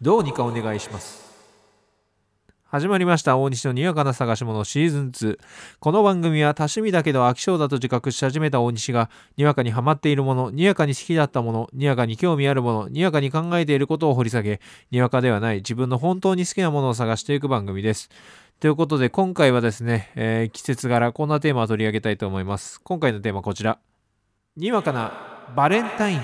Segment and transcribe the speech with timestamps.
[0.00, 1.24] どうにかお願いします。
[2.64, 3.36] 始まりました。
[3.36, 5.38] 大西のにわかな探し物シーズン2
[5.78, 14.60] この番組は多趣味だけど飽き性だと自覚し始めた大西がにわかにハマっているものにわかに好きだったものにわかに興味あるものにわかに考えていることを掘り下げ
[14.90, 18.10] にわかではない自分の本当に好きなものを探していく番組です。
[18.58, 22.80] ということで今回はですね、えー季節柄こんなテーマを取り上げたいと思います。
[22.80, 23.78] 今回のテーマはこちら。
[24.56, 25.12] にわかな
[25.54, 26.20] バレンタイン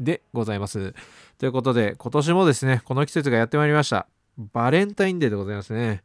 [0.00, 0.94] でございます。
[1.38, 4.06] ということで今年もですねこの季節がやってまいりました。
[4.52, 6.02] バレンタインデーでございますね。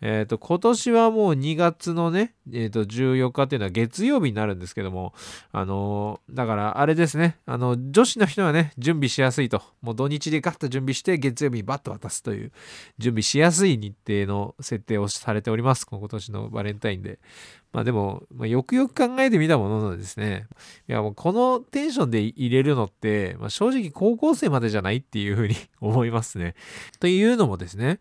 [0.00, 5.12] えっ、と今年はもう2月のね、えー、と14日っていうのは月曜日になるんですけども
[5.50, 9.62] あのーだからあれですねあの女子の人はね準備しやすいと。
[9.82, 12.52] もう土日でガッと準備して月曜日にバッと渡すという
[12.98, 15.86] 準備しやすい日程の設定をされております。
[15.86, 17.18] 今年のバレンタインで
[17.72, 20.46] まあでも、まあ、よくよく考えてみたもののですね。
[20.88, 26.54] いやもうこのテンションで入れるのって、まあ、正直高校生までじゃないっていうふうに思いますね。
[26.98, 28.00] というのもですね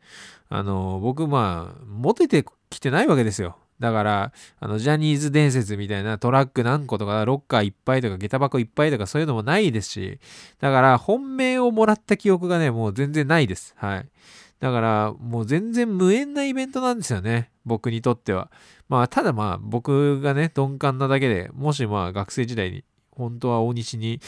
[0.50, 3.58] あの僕まあモテてきてないわけですよ。
[3.80, 10.20] だからあのジャニーズ伝説みたいなトラック何個とかロッカーいっぱいとか下駄箱いっぱいとかそういうのもないですし
[10.60, 13.76] だから本命をもらった記憶がねもう全然ないです。
[13.78, 14.10] はい。
[14.60, 17.52] だからもう全然無縁なイベントなんですよね。
[17.66, 18.50] 僕にとっては。
[18.90, 24.20] まあただまあ僕がね鈍感なだけでもしまあ学生時代に本当は大西に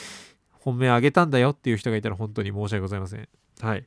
[0.52, 3.28] 本命あげたんだよっていう人がいたら本当に申し訳ございません。
[3.62, 3.86] はい。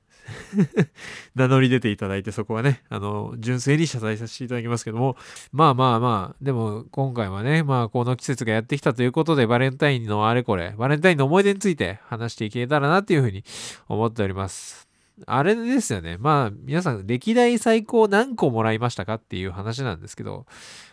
[1.34, 5.16] 名乗り出ていただいてそこはねあの純粋に謝罪させていただきますけども。
[5.52, 13.44] まあまあまあでも今回はねまあこの季節がやってきたということでバレンタインのあれこれバレンタインの思い出について話していけたらなっていうふうに
[13.88, 14.91] 思っております。
[15.26, 16.16] あれですよね。
[16.18, 20.46] まあ、皆さん、歴代最高何個もらいましたかっていう話なんですけど、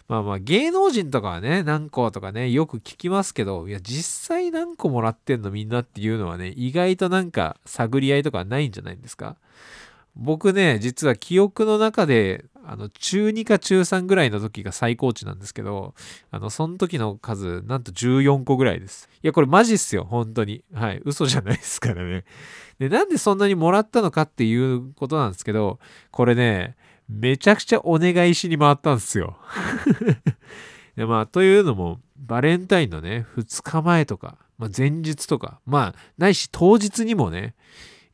[0.07, 9.37] まあまあ、芸能人とかはね、何個とかね、よく聞きますけど、いや、実際何個もらってんのみんなっていうのはね、意外となんか探り合いとかないんじゃないんですか？
[10.19, 15.95] 僕ね、実は記憶の中で、あの、中2か中3ぐらいの時が最高値なんですけど、
[16.29, 19.09] あの、その時の数、なんと14個ぐらいです。
[19.23, 20.63] いや、これマジっすよ、本当に。
[20.73, 22.25] はい、嘘じゃないですからね。
[22.79, 25.79] で、なんでそんなにもらったのかっていうことなんですけど、
[26.11, 26.75] これね、
[27.07, 29.37] めちゃくちゃお願いしに回ったんですよ。
[30.97, 37.55] でまあ、というのも、バレンタインのね、2日前とか、まあ、前日とか、まあ、ないし当日にもね、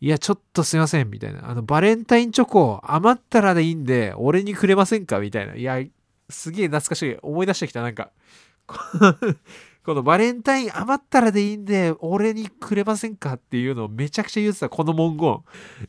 [0.01, 1.49] いや、ちょっとすいません、みたいな。
[1.49, 5.19] あの、バレンタインチョコ余ったらでいいんで、俺にくれませんか？
[5.19, 5.55] みたいな。
[5.55, 5.81] いや、
[6.29, 7.17] すげえ懐かしい。
[7.21, 8.11] 思い出してきた、なんか。
[8.67, 13.33] この バレンタイン余ったらでいいんで、俺にくれませんか？
[13.33, 15.39] っていうのをめちゃくちゃ言ってた、この文言。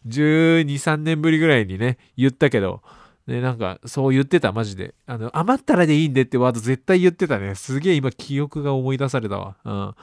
[0.07, 2.83] 12、3年ぶりぐらいにね、言ったけど、
[3.27, 4.95] ね、なんか、そう言ってた、マジで。
[5.07, 7.57] あの、余ったらでいいんでってワード絶対言ってたね。
[7.57, 9.57] すげえ今、記憶が思い出されたわ。
[9.65, 9.95] うん。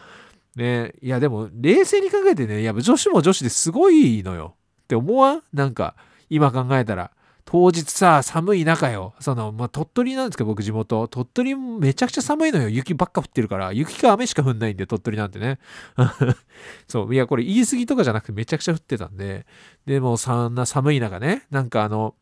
[0.55, 4.55] ね、いや、でも、冷静に考えてね、やっぱ女子も女子ですごいのよ。
[4.83, 5.41] って思わん？
[5.53, 5.95] なんか、
[6.29, 7.11] 今考えたら。
[7.45, 9.13] 当日さ、寒い中よ。
[9.19, 11.07] その、まあ、鳥取なんですけど、僕地元。
[11.07, 12.69] 鳥取もめちゃくちゃ寒いのよ。
[12.69, 13.73] 雪ばっか降ってるから。
[13.73, 15.59] 雪か雨しか降んないんで、鳥取なんてね。
[16.87, 17.13] そう。
[17.13, 19.45] いや、これ言い過ぎとかじゃなくてめちゃくちゃ降ってたんで。
[19.85, 22.15] でも、そんな寒い中ね、なんかあの、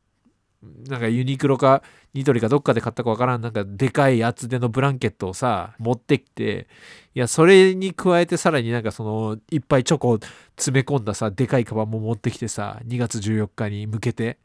[0.63, 1.81] なんかユニクロか
[2.13, 6.67] ニトリかどっかで買ったかわからん、なんかでかい厚手のブランケットをさ、持ってきて、
[7.15, 10.19] いや、それに加えてさらになんかその、いっぱいチョコを
[10.57, 14.39] 詰め込んださ、でかいカバンも持ってきてさ、2月14日に向けて、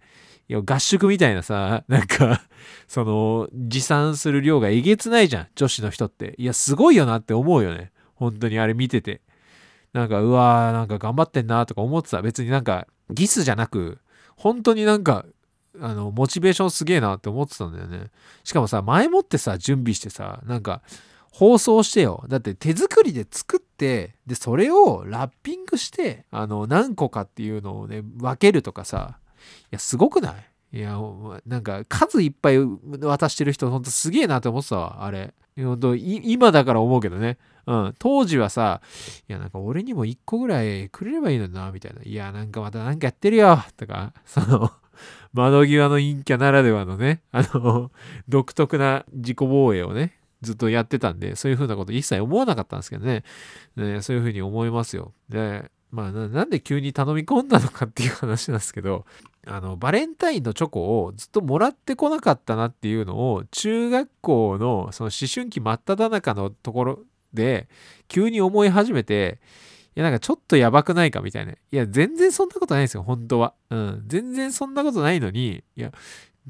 [0.48, 2.42] いや、合宿みたいなさ、 なんか、
[2.86, 6.34] その、持参する量がえげつないじゃん、女子の人って。
[6.38, 7.90] いや、すごいよなって思うよね。
[8.14, 9.22] 本当にあれ見てて。
[9.92, 12.22] なんか、うわー、なんか頑張ってんなとか思ってた。
[12.22, 13.98] 別になんか、ギスじゃなく、
[14.36, 15.26] 本当になんか、
[15.80, 18.10] あの、モチベーションすげえなって思ってたんだよね。
[18.44, 20.82] しかもさ、前もってさ、準備してさ、なんか、
[21.32, 22.24] 放送してよ。
[22.28, 29.18] だって手作りで作って、で、それをラッピングして、あの、何個かっていうのをね、分けるとかさ、
[29.64, 30.30] いや、すごくな
[30.72, 30.78] い？
[30.78, 30.98] いや、
[31.46, 32.58] なんか、数いっぱい
[33.00, 35.34] 渡してる人、ほんとすげえなって思ってたわ、あれ。
[35.58, 37.38] ほんと、今だから思うけどね。
[37.74, 37.94] ん。
[37.98, 38.80] 当時はさ、
[39.28, 42.02] いや、なんか俺にも1個ぐらいくれればいいのにな、みたいな。
[42.02, 44.70] いや、なんかまたなんかやってるよとか、 その、
[45.32, 47.90] 窓際の陰キャならではのね、あの、
[48.28, 53.24] 独特な自己防衛をね、ずっとやってたんで、そういうふうなこと一切思わなかったんですけどね。
[53.76, 55.12] ねそういうふうに思いますよ。
[55.28, 59.04] で、まあな、なんで急に頼み込んだのかっていう話なんですけど、
[59.46, 66.98] あの、バレンタインのチョコをずっともらってこなかったなっていうのを、中学校のその思春期真っ只中のところ
[67.36, 67.68] で、
[68.08, 69.38] 急に思い始めて、
[69.94, 71.52] いや、なんかちょっとやばくないかみたいな。
[71.52, 73.54] いや、全然そんなことないですよ、本当は。
[73.70, 74.04] うん。
[74.08, 75.92] 全然そんなことないのに、いや、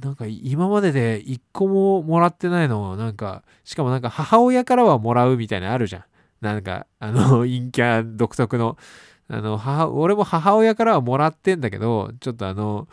[0.01, 6.05] なんか今までで一個ももらってないのを、なんか、しかもなんか母親からはもらうみたいなあるじゃん。
[6.41, 8.77] なんか、あの、 陰キャ独特の、
[9.29, 12.89] あの、母、俺も母親からはもらってんだけど、ちょっとあの、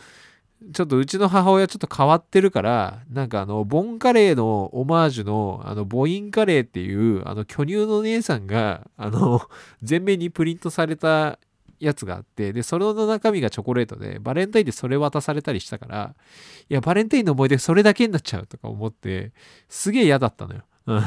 [0.72, 9.42] ちょっとうちの母親ちょっと変わってるから、なんかあの、ボンカレーのオマージュの、あの、ボインカレーっていう、あの、巨乳の姉さんが、あの、
[9.84, 11.40] 全面にプリントされた
[11.80, 16.16] やつがあって、で、それの中身がチョコレートで、バレンタインでそれ渡されたりしたから、
[16.70, 19.34] いや、バレンタインの思い出それだけになっちゃうとか思って、
[19.68, 20.62] すげえ嫌だったのよ。
[20.86, 21.00] うん。
[21.00, 21.04] い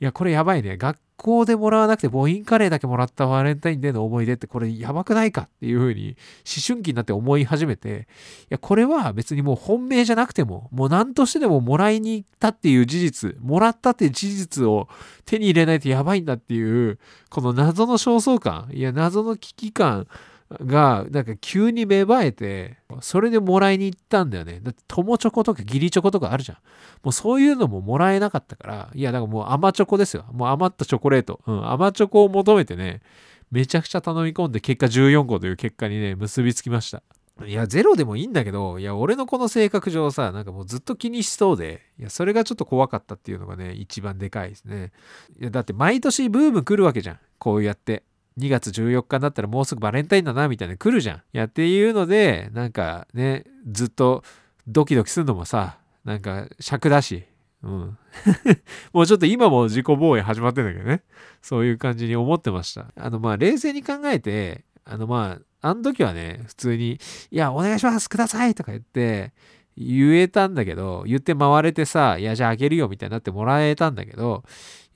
[0.00, 0.76] や、これやばいね。
[0.76, 6.16] 学校でもらわなくて母音カレーだけもらったバレンタインデーの思い出ってこれやばくないかっていうふうに
[6.46, 8.08] 思春期になって思い始めて、
[8.42, 14.88] いや、これは別にもう本命じゃなくても、もう何としてでももらいに行ったっていう事実、もらったっていう事実を
[15.24, 16.98] 手に入れないとやばいんだっていう、
[17.30, 20.06] この謎の焦燥感、いや、謎の危機感、
[20.50, 24.60] が、なんか急に芽生えて、それでもらいに行ったんだよね。
[24.62, 26.58] だって、友チョコとか義理チョコとかあるじゃん。
[27.02, 30.24] もうそういうのももらえなかったから、いや、だからもう甘チョコですよ。
[30.32, 31.40] もう余ったチョコレート。
[31.46, 33.00] うん、甘チョコを求めてね、
[33.50, 37.02] めちゃくちゃ頼み込んで、結果14個という結果にね、結びつきました。
[37.44, 44.92] いや、ゼロでもいいんだけど、いや、俺のこの性格上さ、なんかもうずっと気にしそうで、いや、それがちょっと怖かったっていうのがね、一番でかいですね。
[45.38, 47.18] いや、だって毎年ブーム来るわけじゃん。
[47.38, 48.04] こうやって。
[48.38, 51.22] 2月14日になったらもうすぐバレンタインだなみたいな来るじゃん。
[51.32, 54.22] やっていうのでなんかねずっと
[54.66, 57.24] ドキドキするのもさなんか尺だし。
[57.62, 57.98] うん。
[58.92, 61.02] もうちょっと今も自己防衛始まってんだけどね。
[61.42, 62.92] そういう感じに思ってました。
[62.96, 67.00] あのまあ冷静に考えてあのまああの時はね普通に
[67.30, 69.32] 「いやお願いしますください」とか言って
[69.76, 74.42] 言えたんだけど言って回れてさ「いやじゃああげるよ」みたいになってもらえたんだけど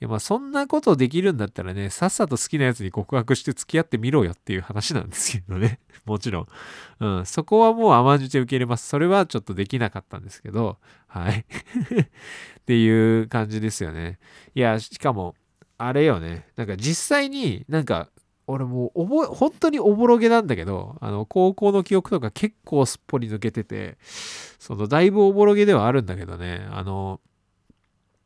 [0.01, 5.79] いやまあそんなことできるんだったらね、さっさと好きなやつに告白して付き合ってみろよっていう話なんですけどね。
[6.05, 6.47] もちろん。
[7.17, 7.25] うん。
[7.27, 8.87] そこはもう甘んじて受け入れます。
[8.89, 11.45] それはちょっとできなかったんですけど、はい。
[11.45, 14.17] っていう感じですよね。
[14.55, 15.35] いや、しかも、
[15.77, 16.47] あれよね。
[16.55, 18.09] なんか実際になんか、
[18.47, 23.97] 俺もう覚え、本当におぼろげなんだけど、あの、高校の記憶とか結構すっぽり抜けてて、
[24.59, 27.19] その、だいぶおぼろげではあるんだけどね、あの、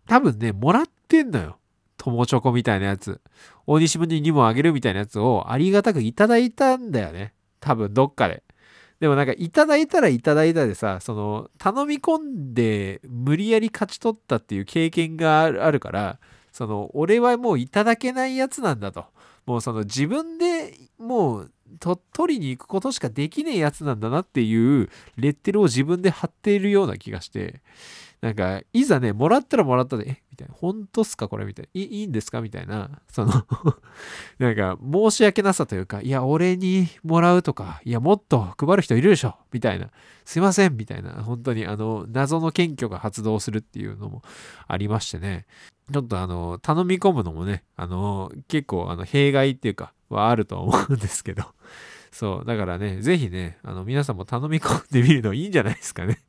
[0.08, 1.58] 多分ね、もらってんのよ。
[1.98, 3.20] 友チョコみたいなやつ、
[3.66, 7.34] 大西文にもあげるみたいなやつをありがたくいただいたんだよね。
[7.60, 8.44] 多分どっかで。
[9.00, 16.20] でもなんかいただいたらいただいたでさ、その頼み込んで無理やり勝ち取ったっていう経験があるから、
[16.52, 19.06] その俺はもういただけないやつなんだと。
[19.46, 27.62] もうその自分でもうと取りに行くことしかできねえやつなんだなっていうレッテルを自分で貼っているような気がして、
[28.26, 33.32] なんか、いざね、もらったらもらったで、えみたいな、本当っすかこれみたいな、いいいんですかみたいな、その
[34.40, 39.92] なんか、申し訳なさというか、いや、俺にもらうとか、いや、もっと配る人いるでしょみたいな、
[40.26, 44.24] すいませんみたいな、本当に、あの、謎の謙虚が発動するっていうのも
[44.68, 45.46] ありましてね、
[45.94, 51.44] ちょっとあの、頼み込むのもね、あの、結構、あの、弊害っていうか、はあると思うんですけど、
[52.12, 56.24] そう、だからね、ぜひね、あの、皆さんも頼み込んでみるのいいんじゃないですかね。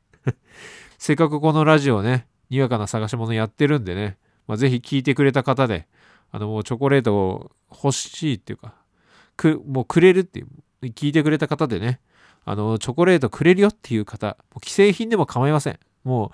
[0.97, 4.17] せっかくこのラジオね、にわかな探し物やってるんでね、
[4.47, 5.87] まあ、ぜひ聞いてくれた方で、
[6.31, 8.73] あの、チョコレートを欲しいっていうか、
[9.35, 10.47] く、もうくれるっていう、
[10.87, 11.99] 聞いてくれた方でね、
[12.45, 15.79] あの、チョコレートくれるよっていう方、もう既製品でも構いません。
[16.03, 16.31] も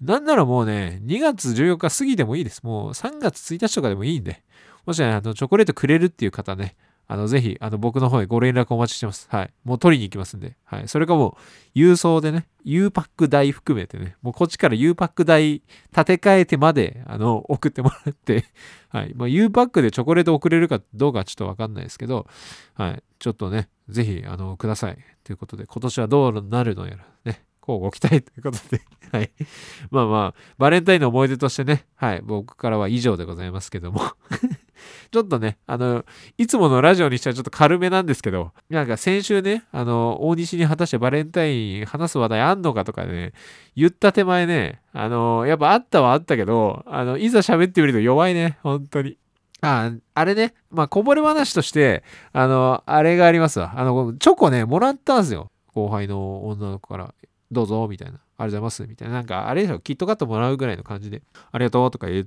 [0.00, 2.62] う、なんならもうね、2月14日過ぎてもいいです。
[2.62, 4.42] もう3月1日とかでもいいんで、
[4.84, 6.76] もしね、あの、チョコレートくれるっていう方ね、
[7.08, 9.28] あの、ぜひ、あの、僕の方へご連絡お待ちしてます。
[9.30, 9.50] はい。
[9.64, 10.56] もう取りに行きますんで。
[10.64, 10.88] はい。
[10.88, 11.36] それかも
[11.74, 18.44] う、郵送でね、U パック代含めてね、もうこっちから U パック代立て替えてまで、あの、送ってもらって、
[18.88, 19.12] はい。
[19.14, 22.26] まあ、U パックでチョコレート送れるかどうかちょっとわかんないですけど、
[22.74, 23.02] はい。
[23.20, 24.98] ちょっとね、ぜひ、あの、ください。
[25.22, 27.46] ということで、今年はどうなるのやら、ね。
[27.66, 29.32] こうご期待ということで はい。
[29.90, 32.22] まあまあ、バレンタインの思い出としてね、はい。
[32.22, 34.02] 僕からは以上でございますけども
[35.10, 36.04] ちょっとね、あの、
[36.38, 43.32] いつものラジオにしてはちょっと軽めなんですけど、なんか先週ね、あの、大西に果たしてバレンタイン話す話題あんのかとかね、
[43.74, 49.18] 言った手前ね、あの、やっぱあったはあったけど、あの、いざ喋ってみると弱いね、本当に。
[49.60, 53.74] あ、あれね、まあ、こぼれ話として、あの、あれがありますわ。
[53.76, 55.50] あの、チョコね、もらったんですよ。
[55.74, 57.14] 後輩の女の子から、
[57.50, 58.14] どうぞ、みたいな。
[58.14, 59.14] ありがとうございます、みたいな。
[59.14, 61.22] なんか、あれでしょ、キットカットもらうぐらいの感じで、
[61.52, 62.26] ありがとうとか言っ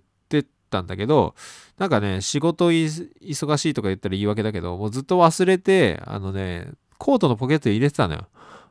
[0.69, 1.35] て、たんだけど、
[1.77, 8.27] なんかね、仕事忙しいとか言ったら言い訳だけど、もうずっと忘れて、あのね、コートのポケットに入れてたのよ。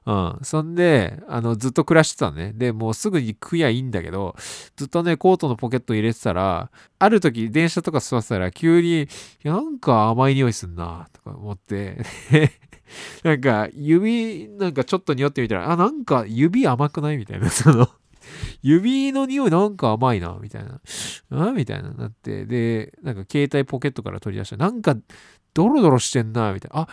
[0.07, 0.39] うん。
[0.43, 2.53] そんで、あの、ずっと暮らしてたのね。
[2.55, 4.35] で、もうすぐに食やいいんだけど、
[4.77, 9.09] ずっとね、コートのポケット入れてたら、ある時、電車とか座ってたら、急に、
[9.45, 11.99] なんか甘い匂いすんな、とか思って、
[13.23, 17.19] なんか、指、なんかちょっと匂ってみたら、あ、なんか指甘くない？
[17.19, 17.89] みたいな、その、
[18.63, 20.81] 指の匂いなんか甘いな、みたいな。
[21.31, 24.57] あみたいななって、で、なんか携帯ポケットから取り出した。
[24.57, 24.97] なんか、
[25.55, 26.83] ドロドロしてんな、みたいな。
[26.83, 26.89] あ、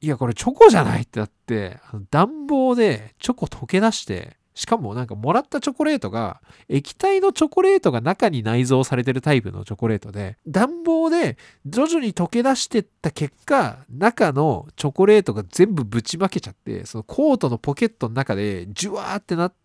[0.00, 19.59] いや、これチョコじゃないってなって、あの暖房でチョコ溶け出して、しかもなんかもらったチョコレートが液体のチョコレートが中に内蔵されてるタイプのチョコレートで暖房で徐々に溶け出してった結果中のチョコレートが全部ぶちまけちゃってそのコートのポケットの中でジュワーってなって、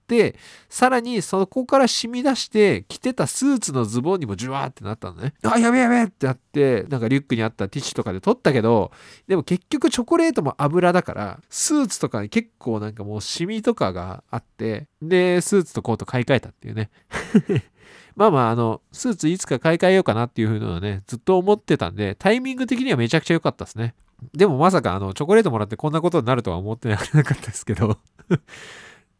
[0.69, 5.33] さらにそこから染み出して、着てたスーツのズボンにもジュワーってなったのね。
[5.43, 8.91] あ、やべやべってなって、なんかリュックにあったティッシュとかで取ったけど、
[9.27, 16.89] でも結局チョコレートも油だから、スーツとかに結構なんかもうシミとかがあって、で、スーツとコート買い替えたっていうね。
[18.15, 23.93] まあまあ、あの、スーツいつか買い替えようかなっていう風のはね、ずっと思ってたんで、タイミング的にはめちゃくちゃ良かったですね。
[24.33, 27.97] でもまさか、あの、チョコレートもらってこんなことになるとは思ってなかったですけど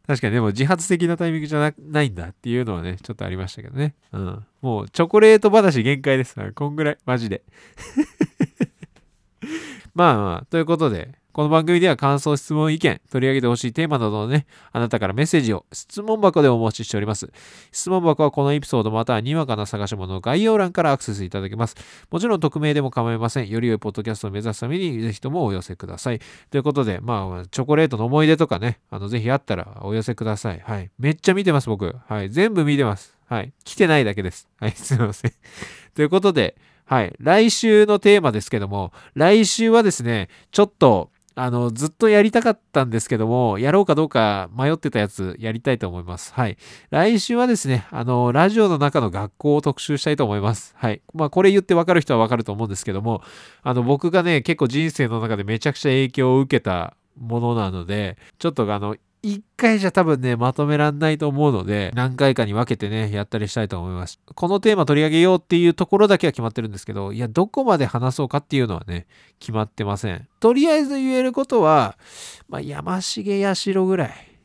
[0.06, 3.94] 確かにでも自発的なタイミングじゃないんだっていうのはね、ちょっとありましたけどね。
[4.12, 4.46] うん。
[4.62, 6.36] もうチョコレート話限界です。
[6.54, 6.98] こんぐらい。
[7.04, 7.42] マジで。
[9.94, 17.30] まあまあ、ということで、この番組では感想、質問、意見、取り上げてほしいテーマなどのね、あなたからメッセージを質問箱でお待ちしております。
[17.72, 21.76] 質問箱はこのエピソードまたはにわかな探し物の概要欄からアクセスいただけます。
[22.10, 23.50] もちろん匿名でも構いません。
[23.50, 26.20] より良いポッドキャストを目指すために、ぜひともお寄せください。
[26.50, 30.62] ということで、まあ、チョコレートの思い出とかね、あの、ぜひあったらお寄せください。
[30.64, 30.90] はい。
[30.98, 31.94] めっちゃ見てます、僕。
[32.08, 32.30] はい。
[32.30, 33.14] 全部見てます。
[33.28, 33.52] はい。
[33.62, 34.48] 来てないだけです。
[34.58, 34.72] はい。
[34.74, 35.32] すいません。
[35.94, 37.14] ということで、はい。
[37.18, 46.32] 来週のテーマですけども、来週はですね、ちょっと、あの、ずっとやりたかったんですけども、やろうかどうか迷ってたやつやりたいと思います。
[46.32, 46.56] はい。
[46.88, 50.74] 来週はですね、あの、ラジオの中の学校を特集したいと思います。
[50.78, 51.02] はい。
[51.12, 53.20] まあ、これ言ってわかる人はわかると思うんですけども、
[53.62, 64.20] あの、僕がね、結構人生の中でめちゃくちゃ影響を受けたものなので、ちょっとあの、一回じゃ多分ね、まとめらんないと思うので、何回かに分けてね、やったりしたいと思います。
[64.34, 69.06] このテーマ取り上げようっていうところだけは決まってるんですけど、いや、どこまで話そうかっていうのはね、
[69.40, 70.28] 決まってません。
[70.40, 71.98] とりあえず言えることは、
[72.48, 74.36] まあ、山重八代ぐらい。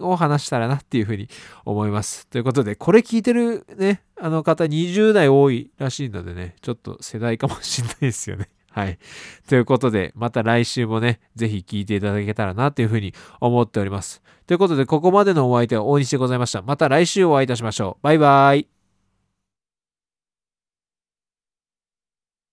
[0.00, 1.28] を話したらなっていうふうに
[1.64, 2.26] 思います。
[2.26, 8.48] ということで、これ聞いてるね、あの方20代多いらしいのでね、ちょっと世代かもしんないですよね。
[8.74, 8.98] はい。
[9.48, 14.20] ということで、また来週もね、ぜひ聴いていただけたらなというふうに思っております。
[14.48, 16.60] ということで、ここまでのお相手は大西でございました。
[16.60, 18.02] また来週お会いいたしましょう。
[18.04, 18.73] バイバイ。